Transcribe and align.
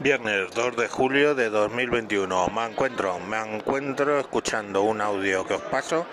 Viernes 0.00 0.50
2 0.54 0.76
de 0.76 0.88
julio 0.88 1.34
de 1.34 1.48
2021. 1.48 2.48
Me 2.48 2.66
encuentro, 2.66 3.18
me 3.18 3.38
encuentro 3.38 4.20
escuchando 4.20 4.82
un 4.82 5.00
audio 5.00 5.46
que 5.46 5.54
os 5.54 5.62
paso 5.62 6.06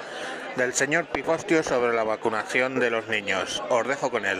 del 0.56 0.74
señor 0.74 1.08
Pifostio 1.12 1.62
sobre 1.64 1.94
la 1.94 2.06
vacunación 2.06 2.80
de 2.80 2.90
los 2.90 3.10
niños. 3.10 3.62
Os 3.70 3.86
dejo 3.86 4.10
con 4.10 4.26
él. 4.26 4.40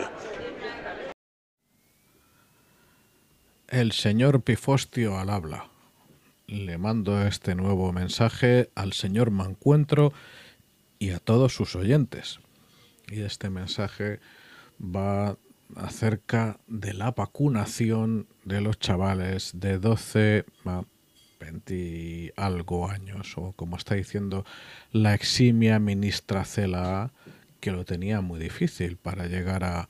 El 3.68 3.92
señor 3.92 4.40
Pifostio 4.42 5.18
al 5.18 5.28
habla. 5.28 5.68
Le 6.46 6.78
mando 6.78 7.26
este 7.26 7.54
nuevo 7.54 7.92
mensaje 7.92 8.70
al 8.74 8.94
señor 8.94 9.30
Mancuentro 9.30 10.14
y 10.98 11.10
a 11.10 11.18
todos 11.18 11.54
sus 11.54 11.76
oyentes. 11.76 12.40
Y 13.08 13.20
este 13.20 13.50
mensaje 13.50 14.20
va 14.80 15.36
acerca 15.76 16.60
de 16.66 16.94
la 16.94 17.10
vacunación 17.12 18.28
de 18.44 18.60
los 18.60 18.78
chavales 18.78 19.52
de 19.54 19.78
12 19.78 20.44
a 20.64 20.82
20 21.40 22.32
algo 22.36 22.88
años, 22.88 23.34
o 23.36 23.52
como 23.52 23.76
está 23.76 23.94
diciendo 23.94 24.44
la 24.92 25.14
eximia 25.14 25.78
ministra 25.78 26.44
Cela, 26.44 27.12
que 27.60 27.72
lo 27.72 27.84
tenía 27.84 28.20
muy 28.20 28.38
difícil 28.38 28.96
para 28.96 29.26
llegar 29.26 29.64
a, 29.64 29.88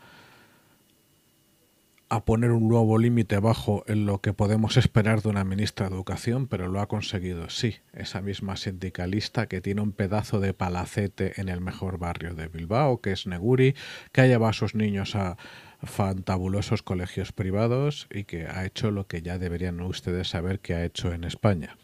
a 2.15 2.25
poner 2.25 2.51
un 2.53 2.69
nuevo 2.69 2.99
límite 2.99 3.39
bajo 3.39 3.85
en 3.87 4.07
lo 4.07 4.21
que 4.21 4.33
podemos 4.33 4.77
esperar 4.77 5.23
de 5.23 5.29
una 5.31 5.45
ministra 5.45 5.89
de 5.89 5.95
Educación, 5.95 6.47
pero 6.47 6.69
lo 6.69 6.81
ha 6.81 6.89
conseguido, 6.89 7.51
sí, 7.51 7.77
esa 7.93 8.21
misma 8.21 8.57
sindicalista 8.57 9.47
que 9.47 9.61
tiene 9.61 9.81
un 9.81 9.93
pedazo 9.93 10.41
de 10.41 10.55
palacete 10.55 11.41
en 11.41 11.49
el 11.49 11.61
mejor 11.61 11.99
barrio 11.99 12.35
de 12.35 12.49
Bilbao, 12.49 13.01
que 13.01 13.13
es 13.13 13.27
Neguri, 13.27 13.75
que 14.13 14.21
ha 14.21 14.27
llevado 14.27 14.51
a 14.51 14.53
sus 14.53 14.75
niños 14.75 15.17
a 15.17 15.37
fantabulosos 15.83 16.83
colegios 16.83 17.33
privados 17.33 18.07
y 18.11 18.25
que 18.25 18.47
ha 18.47 18.65
hecho 18.65 18.91
lo 18.91 19.07
que 19.07 19.23
ya 19.23 19.39
deberían 19.39 19.81
ustedes 19.81 20.29
saber 20.29 20.61
que 20.61 20.75
ha 20.75 20.85
hecho 20.85 21.13
en 21.13 21.25
España. 21.25 21.77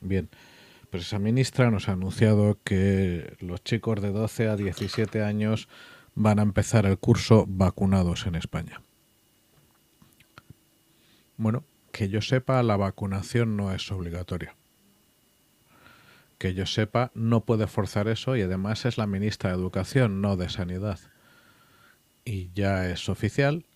Bien, 0.00 0.28
pues 0.90 1.04
esa 1.04 1.18
ministra 1.18 1.70
nos 1.70 1.88
ha 1.88 1.92
anunciado 1.92 2.58
que 2.62 3.36
los 3.40 3.64
chicos 3.64 4.00
de 4.00 4.12
12 4.12 4.48
a 4.48 4.56
17 4.56 5.22
años 5.22 5.68
van 6.14 6.38
a 6.38 6.42
empezar 6.42 6.86
el 6.86 6.98
curso 6.98 7.44
vacunados 7.48 8.26
en 8.26 8.36
España. 8.36 8.83
Bueno, 11.36 11.64
que 11.92 12.08
yo 12.08 12.20
sepa, 12.20 12.62
la 12.62 12.76
vacunación 12.76 13.56
no 13.56 13.72
es 13.72 13.90
obligatoria. 13.90 14.56
Que 16.38 16.54
yo 16.54 16.66
sepa, 16.66 17.10
no 17.14 17.44
puede 17.44 17.66
forzar 17.66 18.08
eso 18.08 18.36
y 18.36 18.42
además 18.42 18.84
es 18.84 18.98
la 18.98 19.06
ministra 19.06 19.50
de 19.50 19.56
Educación, 19.56 20.20
no 20.20 20.36
de 20.36 20.48
Sanidad. 20.48 20.98
Y 22.24 22.50
ya 22.54 22.88
es 22.88 23.08
oficial 23.08 23.66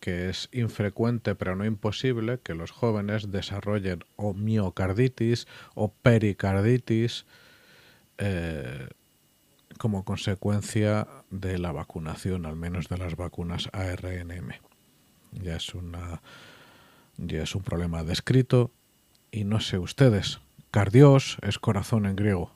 que 0.00 0.28
es 0.28 0.48
infrecuente 0.52 1.34
pero 1.34 1.56
no 1.56 1.64
imposible 1.64 2.38
que 2.40 2.54
los 2.54 2.70
jóvenes 2.70 3.30
desarrollen 3.30 4.04
o 4.16 4.34
miocarditis 4.34 5.46
o 5.74 5.92
pericarditis 5.92 7.26
eh, 8.18 8.88
como 9.78 10.04
consecuencia 10.04 11.06
de 11.30 11.58
la 11.58 11.72
vacunación, 11.72 12.46
al 12.46 12.56
menos 12.56 12.88
de 12.88 12.98
las 12.98 13.16
vacunas 13.16 13.68
ARNM. 13.72 14.52
Ya 15.32 15.56
es 15.56 15.74
una 15.74 16.22
ya 17.18 17.42
es 17.42 17.54
un 17.54 17.62
problema 17.62 18.04
descrito. 18.04 18.70
Y 19.30 19.44
no 19.44 19.60
sé 19.60 19.78
ustedes, 19.78 20.40
cardios 20.70 21.38
es 21.42 21.58
corazón 21.58 22.06
en 22.06 22.16
griego, 22.16 22.52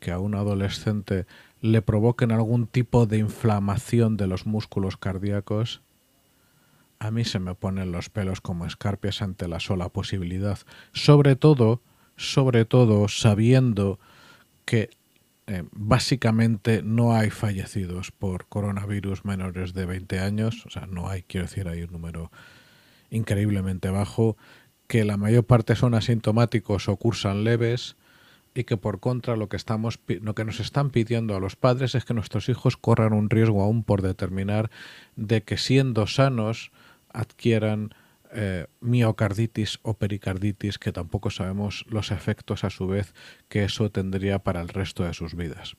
que 0.00 0.10
a 0.10 0.18
un 0.18 0.34
adolescente 0.34 1.26
le 1.60 1.82
provoquen 1.82 2.32
algún 2.32 2.66
tipo 2.66 3.06
de 3.06 3.18
inflamación 3.18 4.16
de 4.16 4.26
los 4.26 4.46
músculos 4.46 4.96
cardíacos, 4.96 5.82
a 6.98 7.10
mí 7.10 7.24
se 7.24 7.38
me 7.38 7.54
ponen 7.54 7.92
los 7.92 8.10
pelos 8.10 8.40
como 8.40 8.66
escarpias 8.66 9.22
ante 9.22 9.48
la 9.48 9.60
sola 9.60 9.88
posibilidad, 9.88 10.58
sobre 10.92 11.36
todo, 11.36 11.80
sobre 12.16 12.64
todo 12.64 13.08
sabiendo 13.08 13.98
que 14.64 14.90
eh, 15.46 15.64
básicamente 15.72 16.82
no 16.82 17.14
hay 17.14 17.30
fallecidos 17.30 18.10
por 18.10 18.46
coronavirus 18.46 19.24
menores 19.24 19.72
de 19.74 19.86
20 19.86 20.18
años, 20.18 20.66
o 20.66 20.70
sea, 20.70 20.86
no 20.86 21.08
hay, 21.08 21.22
quiero 21.22 21.46
decir, 21.46 21.68
hay 21.68 21.82
un 21.82 21.92
número 21.92 22.30
increíblemente 23.10 23.90
bajo, 23.90 24.36
que 24.86 25.04
la 25.04 25.16
mayor 25.16 25.44
parte 25.44 25.76
son 25.76 25.94
asintomáticos 25.94 26.88
o 26.88 26.96
cursan 26.96 27.44
leves 27.44 27.96
y 28.54 28.64
que 28.64 28.76
por 28.76 29.00
contra 29.00 29.36
lo 29.36 29.48
que 29.48 29.56
estamos 29.56 30.00
lo 30.06 30.34
que 30.34 30.44
nos 30.44 30.60
están 30.60 30.90
pidiendo 30.90 31.36
a 31.36 31.40
los 31.40 31.56
padres 31.56 31.94
es 31.94 32.04
que 32.04 32.14
nuestros 32.14 32.48
hijos 32.48 32.76
corran 32.76 33.12
un 33.12 33.30
riesgo 33.30 33.62
aún 33.62 33.84
por 33.84 34.02
determinar 34.02 34.70
de 35.16 35.42
que 35.42 35.58
siendo 35.58 36.06
sanos 36.06 36.72
adquieran 37.12 37.90
eh, 38.32 38.66
miocarditis 38.80 39.78
o 39.82 39.94
pericarditis 39.94 40.78
que 40.78 40.92
tampoco 40.92 41.30
sabemos 41.30 41.86
los 41.88 42.10
efectos 42.10 42.64
a 42.64 42.70
su 42.70 42.86
vez 42.86 43.14
que 43.48 43.64
eso 43.64 43.90
tendría 43.90 44.40
para 44.40 44.60
el 44.60 44.68
resto 44.68 45.04
de 45.04 45.14
sus 45.14 45.34
vidas. 45.34 45.76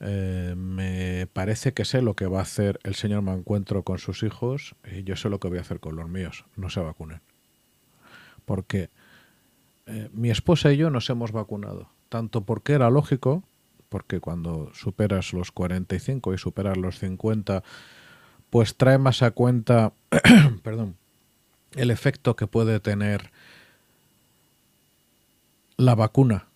Eh, 0.00 0.54
me 0.56 1.05
parece 1.26 1.72
que 1.72 1.84
sé 1.84 2.02
lo 2.02 2.14
que 2.14 2.26
va 2.26 2.40
a 2.40 2.42
hacer 2.42 2.78
el 2.82 2.94
señor 2.94 3.22
Mancuentro 3.22 3.82
con 3.82 3.98
sus 3.98 4.22
hijos 4.22 4.74
y 4.90 5.04
yo 5.04 5.16
sé 5.16 5.28
lo 5.28 5.40
que 5.40 5.48
voy 5.48 5.58
a 5.58 5.62
hacer 5.62 5.80
con 5.80 5.96
los 5.96 6.08
míos. 6.08 6.44
No 6.56 6.70
se 6.70 6.80
vacunen. 6.80 7.20
Porque 8.44 8.90
eh, 9.86 10.08
mi 10.12 10.30
esposa 10.30 10.72
y 10.72 10.76
yo 10.76 10.90
nos 10.90 11.08
hemos 11.10 11.32
vacunado. 11.32 11.90
Tanto 12.08 12.42
porque 12.42 12.72
era 12.72 12.90
lógico, 12.90 13.42
porque 13.88 14.20
cuando 14.20 14.70
superas 14.74 15.32
los 15.32 15.52
45 15.52 16.34
y 16.34 16.38
superas 16.38 16.76
los 16.76 16.98
50, 16.98 17.62
pues 18.50 18.76
trae 18.76 18.98
más 18.98 19.22
a 19.22 19.32
cuenta, 19.32 19.92
perdón, 20.62 20.96
el 21.74 21.90
efecto 21.90 22.36
que 22.36 22.46
puede 22.46 22.80
tener 22.80 23.32
la 25.76 25.94
vacuna, 25.94 26.48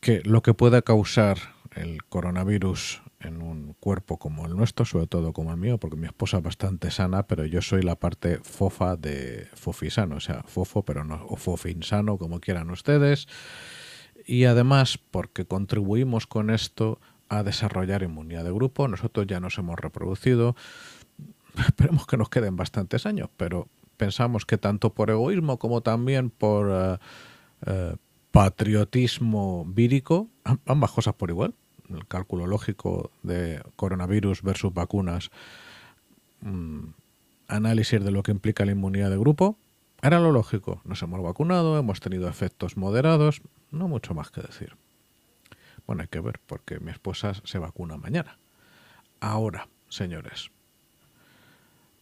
que 0.00 0.20
lo 0.24 0.42
que 0.42 0.54
puede 0.54 0.82
causar 0.82 1.38
el 1.74 2.04
coronavirus 2.04 3.03
en 3.24 3.42
un 3.42 3.74
cuerpo 3.80 4.18
como 4.18 4.46
el 4.46 4.56
nuestro, 4.56 4.84
sobre 4.84 5.06
todo 5.06 5.32
como 5.32 5.50
el 5.50 5.56
mío, 5.56 5.78
porque 5.78 5.96
mi 5.96 6.06
esposa 6.06 6.38
es 6.38 6.42
bastante 6.42 6.90
sana, 6.90 7.26
pero 7.26 7.44
yo 7.44 7.62
soy 7.62 7.82
la 7.82 7.96
parte 7.96 8.38
fofa 8.38 8.96
de 8.96 9.48
fofisano, 9.54 10.16
o 10.16 10.20
sea, 10.20 10.42
fofo, 10.44 10.84
pero 10.84 11.04
no, 11.04 11.24
o 11.28 11.36
fofinsano, 11.36 12.18
como 12.18 12.40
quieran 12.40 12.70
ustedes. 12.70 13.26
Y 14.26 14.44
además, 14.44 14.98
porque 15.10 15.46
contribuimos 15.46 16.26
con 16.26 16.50
esto 16.50 17.00
a 17.28 17.42
desarrollar 17.42 18.02
inmunidad 18.02 18.44
de 18.44 18.52
grupo, 18.52 18.88
nosotros 18.88 19.26
ya 19.26 19.40
nos 19.40 19.58
hemos 19.58 19.78
reproducido, 19.78 20.56
esperemos 21.66 22.06
que 22.06 22.16
nos 22.16 22.28
queden 22.28 22.56
bastantes 22.56 23.06
años, 23.06 23.28
pero 23.36 23.68
pensamos 23.96 24.46
que 24.46 24.58
tanto 24.58 24.94
por 24.94 25.10
egoísmo 25.10 25.58
como 25.58 25.80
también 25.80 26.30
por 26.30 26.68
uh, 26.68 27.70
uh, 27.70 27.96
patriotismo 28.30 29.64
vírico, 29.66 30.28
ambas 30.66 30.90
cosas 30.90 31.14
por 31.14 31.30
igual, 31.30 31.54
el 31.88 32.06
cálculo 32.06 32.46
lógico 32.46 33.10
de 33.22 33.62
coronavirus 33.76 34.42
versus 34.42 34.72
vacunas, 34.72 35.30
mmm, 36.40 36.88
análisis 37.48 38.02
de 38.02 38.10
lo 38.10 38.22
que 38.22 38.32
implica 38.32 38.64
la 38.64 38.72
inmunidad 38.72 39.10
de 39.10 39.18
grupo, 39.18 39.58
era 40.02 40.20
lo 40.20 40.32
lógico. 40.32 40.82
Nos 40.84 41.02
hemos 41.02 41.22
vacunado, 41.22 41.78
hemos 41.78 42.00
tenido 42.00 42.28
efectos 42.28 42.76
moderados, 42.76 43.42
no 43.70 43.88
mucho 43.88 44.14
más 44.14 44.30
que 44.30 44.42
decir. 44.42 44.76
Bueno, 45.86 46.02
hay 46.02 46.08
que 46.08 46.20
ver, 46.20 46.40
porque 46.46 46.80
mi 46.80 46.90
esposa 46.90 47.32
se 47.44 47.58
vacuna 47.58 47.96
mañana. 47.96 48.38
Ahora, 49.20 49.68
señores, 49.88 50.50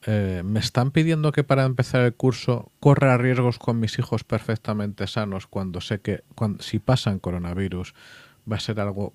eh, 0.04 0.42
me 0.44 0.58
están 0.58 0.90
pidiendo 0.90 1.30
que 1.30 1.44
para 1.44 1.64
empezar 1.64 2.00
el 2.02 2.14
curso 2.14 2.72
corra 2.80 3.16
riesgos 3.18 3.58
con 3.58 3.78
mis 3.78 3.98
hijos 4.00 4.24
perfectamente 4.24 5.06
sanos 5.06 5.46
cuando 5.46 5.80
sé 5.80 6.00
que 6.00 6.24
cuando, 6.34 6.62
si 6.62 6.80
pasan 6.80 7.20
coronavirus 7.20 7.94
va 8.50 8.56
a 8.56 8.60
ser 8.60 8.80
algo 8.80 9.12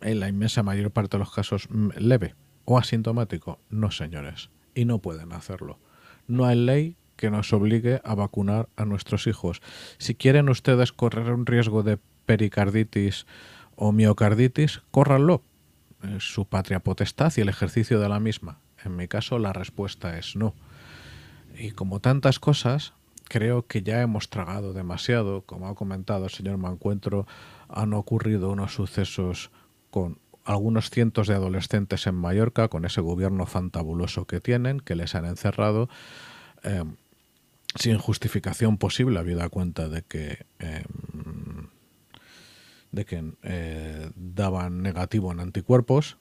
en 0.00 0.20
la 0.20 0.28
inmensa 0.28 0.62
mayor 0.62 0.90
parte 0.90 1.16
de 1.16 1.20
los 1.20 1.32
casos 1.32 1.68
mm, 1.70 1.90
leve 1.98 2.34
o 2.64 2.78
asintomático. 2.78 3.60
No, 3.70 3.90
señores, 3.90 4.50
y 4.74 4.84
no 4.84 4.98
pueden 4.98 5.32
hacerlo. 5.32 5.78
No 6.26 6.44
hay 6.44 6.58
ley 6.58 6.96
que 7.16 7.30
nos 7.30 7.52
obligue 7.52 8.00
a 8.04 8.14
vacunar 8.14 8.68
a 8.76 8.84
nuestros 8.84 9.26
hijos. 9.26 9.60
Si 9.98 10.14
quieren 10.14 10.48
ustedes 10.48 10.92
correr 10.92 11.32
un 11.32 11.46
riesgo 11.46 11.82
de 11.82 11.98
pericarditis 12.26 13.26
o 13.74 13.92
miocarditis, 13.92 14.82
córranlo. 14.90 15.42
Es 16.02 16.32
su 16.32 16.46
patria 16.46 16.80
potestad 16.80 17.32
y 17.36 17.40
el 17.40 17.48
ejercicio 17.48 17.98
de 17.98 18.08
la 18.08 18.20
misma. 18.20 18.60
En 18.84 18.94
mi 18.96 19.08
caso, 19.08 19.38
la 19.38 19.52
respuesta 19.52 20.16
es 20.18 20.36
no. 20.36 20.54
Y 21.58 21.72
como 21.72 22.00
tantas 22.00 22.38
cosas, 22.38 22.92
creo 23.28 23.66
que 23.66 23.82
ya 23.82 24.00
hemos 24.00 24.30
tragado 24.30 24.72
demasiado. 24.72 25.42
Como 25.42 25.68
ha 25.68 25.74
comentado 25.74 26.26
el 26.26 26.30
señor 26.30 26.58
Mancuentro, 26.58 27.26
han 27.68 27.92
ocurrido 27.92 28.50
unos 28.50 28.74
sucesos 28.74 29.50
con 29.90 30.18
algunos 30.44 30.90
cientos 30.90 31.28
de 31.28 31.34
adolescentes 31.34 32.06
en 32.06 32.14
Mallorca, 32.14 32.68
con 32.68 32.84
ese 32.84 33.02
gobierno 33.02 33.44
fantabuloso 33.44 34.26
que 34.26 34.40
tienen, 34.40 34.80
que 34.80 34.96
les 34.96 35.14
han 35.14 35.26
encerrado 35.26 35.90
eh, 36.62 36.84
sin 37.74 37.98
justificación 37.98 38.78
posible, 38.78 39.18
habida 39.18 39.50
cuenta 39.50 39.88
de 39.88 40.02
que, 40.02 40.46
eh, 40.58 40.84
de 42.92 43.04
que 43.04 43.32
eh, 43.42 44.10
daban 44.16 44.82
negativo 44.82 45.30
en 45.32 45.40
anticuerpos. 45.40 46.16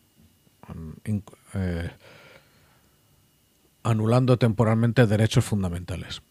Anulando 3.84 4.38
temporalmente 4.38 5.08
derechos 5.08 5.46
fundamentales. 5.46 6.22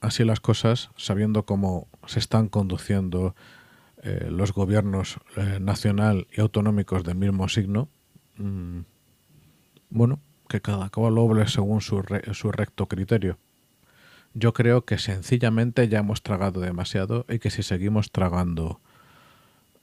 Así 0.00 0.24
las 0.24 0.40
cosas, 0.40 0.90
sabiendo 0.96 1.44
cómo 1.44 1.86
se 2.06 2.18
están 2.18 2.48
conduciendo 2.48 3.36
eh, 4.02 4.28
los 4.30 4.52
gobiernos 4.52 5.18
eh, 5.36 5.58
nacional 5.60 6.26
y 6.32 6.40
autonómicos 6.40 7.04
del 7.04 7.16
mismo 7.16 7.48
signo, 7.48 7.88
mm, 8.36 8.80
bueno, 9.90 10.20
que 10.48 10.60
cada 10.60 10.88
cual 10.88 11.18
obre 11.18 11.46
según 11.48 11.80
su, 11.80 12.02
su 12.32 12.50
recto 12.50 12.86
criterio. 12.86 13.38
Yo 14.32 14.52
creo 14.52 14.84
que 14.84 14.96
sencillamente 14.96 15.88
ya 15.88 15.98
hemos 15.98 16.22
tragado 16.22 16.60
demasiado 16.60 17.26
y 17.28 17.40
que 17.40 17.50
si 17.50 17.62
seguimos 17.62 18.10
tragando 18.10 18.80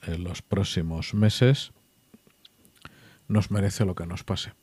en 0.04 0.24
los 0.24 0.42
próximos 0.42 1.14
meses, 1.14 1.74
nos 3.28 3.52
merece 3.52 3.86
lo 3.86 3.94
que 3.94 4.08
nos 4.08 4.24
pase. 4.24 4.54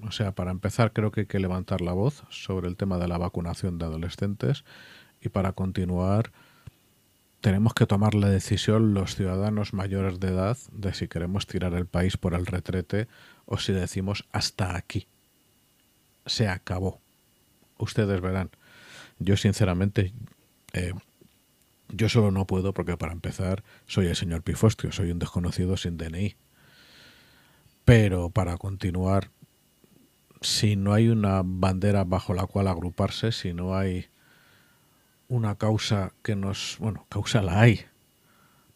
O 0.00 0.10
sea, 0.10 0.34
para 0.34 0.50
empezar 0.50 0.92
creo 0.92 1.10
que 1.10 1.20
hay 1.20 1.26
que 1.26 1.40
levantar 1.40 1.80
la 1.80 1.92
voz 1.92 2.24
sobre 2.28 2.68
el 2.68 2.76
tema 2.76 2.98
de 2.98 3.08
la 3.08 3.18
vacunación 3.18 3.78
de 3.78 3.86
adolescentes 3.86 4.64
y 5.20 5.28
para 5.28 5.52
continuar 5.52 6.32
tenemos 7.46 7.74
que 7.74 7.86
tomar 7.86 8.16
la 8.16 8.28
decisión 8.28 8.92
los 8.92 9.14
ciudadanos 9.14 9.72
mayores 9.72 10.18
de 10.18 10.30
edad 10.30 10.58
de 10.72 10.92
si 10.94 11.06
queremos 11.06 11.46
tirar 11.46 11.74
el 11.74 11.86
país 11.86 12.16
por 12.16 12.34
el 12.34 12.44
retrete 12.44 13.06
o 13.44 13.56
si 13.56 13.72
decimos 13.72 14.26
hasta 14.32 14.76
aquí. 14.76 15.06
Se 16.24 16.48
acabó. 16.48 17.00
Ustedes 17.78 18.20
verán. 18.20 18.50
Yo 19.20 19.36
sinceramente, 19.36 20.12
eh, 20.72 20.92
yo 21.86 22.08
solo 22.08 22.32
no 22.32 22.48
puedo 22.48 22.74
porque 22.74 22.96
para 22.96 23.12
empezar 23.12 23.62
soy 23.86 24.08
el 24.08 24.16
señor 24.16 24.42
Pifostio, 24.42 24.90
soy 24.90 25.12
un 25.12 25.20
desconocido 25.20 25.76
sin 25.76 25.98
DNI. 25.98 26.34
Pero 27.84 28.30
para 28.30 28.56
continuar, 28.56 29.30
si 30.40 30.74
no 30.74 30.92
hay 30.92 31.10
una 31.10 31.42
bandera 31.44 32.02
bajo 32.02 32.34
la 32.34 32.48
cual 32.48 32.66
agruparse, 32.66 33.30
si 33.30 33.52
no 33.54 33.76
hay 33.76 34.06
una 35.28 35.56
causa 35.56 36.12
que 36.22 36.36
nos, 36.36 36.76
bueno, 36.78 37.06
causa 37.08 37.42
la 37.42 37.60
hay, 37.60 37.80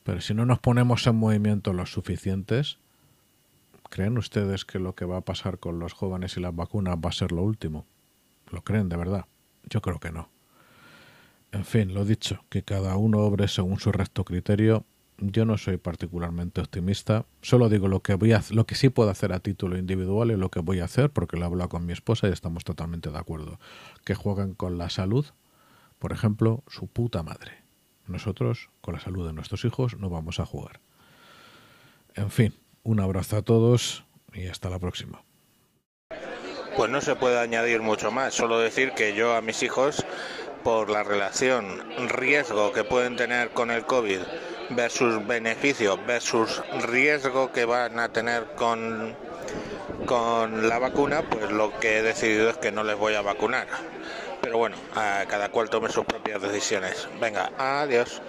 pero 0.02 0.20
si 0.20 0.34
no 0.34 0.46
nos 0.46 0.58
ponemos 0.58 1.06
en 1.06 1.16
movimiento 1.16 1.72
los 1.72 1.92
suficientes, 1.92 2.78
¿creen 3.88 4.18
ustedes 4.18 4.64
que 4.64 4.78
lo 4.78 4.94
que 4.94 5.04
va 5.04 5.18
a 5.18 5.24
pasar 5.24 5.58
con 5.58 5.78
los 5.78 5.92
jóvenes 5.92 6.36
y 6.36 6.40
las 6.40 6.54
vacunas 6.54 6.96
va 6.96 7.10
a 7.10 7.12
ser 7.12 7.32
lo 7.32 7.42
último? 7.42 7.86
¿Lo 8.50 8.62
creen 8.62 8.88
de 8.88 8.96
verdad? 8.96 9.26
Yo 9.68 9.80
creo 9.80 10.00
que 10.00 10.10
no. 10.10 10.30
En 11.52 11.64
fin, 11.64 11.94
lo 11.94 12.04
dicho, 12.04 12.44
que 12.48 12.62
cada 12.62 12.96
uno 12.96 13.18
obre 13.18 13.48
según 13.48 13.78
su 13.78 13.92
recto 13.92 14.24
criterio 14.24 14.84
yo 15.20 15.44
no 15.44 15.58
soy 15.58 15.76
particularmente 15.76 16.60
optimista. 16.60 17.26
Solo 17.42 17.68
digo 17.68 17.88
lo 17.88 18.00
que 18.00 18.14
voy 18.14 18.32
a, 18.32 18.42
lo 18.50 18.66
que 18.66 18.74
sí 18.74 18.88
puedo 18.88 19.10
hacer 19.10 19.32
a 19.32 19.40
título 19.40 19.76
individual 19.76 20.30
y 20.30 20.36
lo 20.36 20.50
que 20.50 20.60
voy 20.60 20.80
a 20.80 20.84
hacer 20.84 21.10
porque 21.10 21.36
lo 21.36 21.42
he 21.42 21.46
hablado 21.46 21.68
con 21.68 21.86
mi 21.86 21.92
esposa 21.92 22.28
y 22.28 22.32
estamos 22.32 22.64
totalmente 22.64 23.10
de 23.10 23.18
acuerdo. 23.18 23.58
Que 24.04 24.14
jueguen 24.14 24.54
con 24.54 24.78
la 24.78 24.88
salud, 24.88 25.26
por 26.00 26.12
ejemplo, 26.12 26.64
su 26.66 26.88
puta 26.88 27.22
madre. 27.22 27.62
Nosotros, 28.06 28.70
con 28.80 28.94
la 28.94 29.00
salud 29.00 29.24
de 29.26 29.32
nuestros 29.32 29.64
hijos, 29.64 29.96
no 29.98 30.10
vamos 30.10 30.40
a 30.40 30.46
jugar. 30.46 30.80
En 32.14 32.30
fin, 32.30 32.54
un 32.82 32.98
abrazo 32.98 33.36
a 33.36 33.42
todos 33.42 34.04
y 34.32 34.48
hasta 34.48 34.68
la 34.68 34.80
próxima. 34.80 35.22
Pues 36.76 36.90
no 36.90 37.00
se 37.00 37.14
puede 37.14 37.38
añadir 37.38 37.82
mucho 37.82 38.10
más, 38.10 38.34
solo 38.34 38.58
decir 38.58 38.92
que 38.92 39.14
yo 39.14 39.36
a 39.36 39.42
mis 39.42 39.62
hijos, 39.62 40.04
por 40.64 40.90
la 40.90 41.02
relación 41.02 41.64
riesgo 42.08 42.72
que 42.72 42.82
pueden 42.82 43.16
tener 43.16 43.50
con 43.50 43.70
el 43.70 43.84
COVID, 43.84 44.20
versus 44.70 45.26
beneficio 45.26 45.98
versus 46.06 46.62
riesgo 46.88 47.52
que 47.52 47.64
van 47.64 47.98
a 47.98 48.10
tener 48.10 48.46
con, 48.56 49.14
con 50.06 50.68
la 50.68 50.78
vacuna, 50.78 51.22
pues 51.28 51.50
lo 51.50 51.78
que 51.78 51.98
he 51.98 52.02
decidido 52.02 52.50
es 52.50 52.56
que 52.56 52.72
no 52.72 52.84
les 52.84 52.96
voy 52.96 53.14
a 53.14 53.22
vacunar. 53.22 53.66
Pero 54.40 54.58
bueno, 54.58 54.76
a 54.92 55.24
cada 55.28 55.48
cual 55.50 55.68
tome 55.70 55.88
sus 55.90 56.04
propias 56.04 56.40
decisiones. 56.42 57.08
Venga, 57.20 57.52
adiós. 57.56 58.22